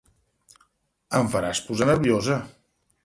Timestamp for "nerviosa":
1.91-2.39